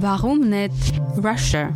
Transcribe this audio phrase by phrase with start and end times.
[0.00, 0.72] Warum nicht
[1.22, 1.74] Russia?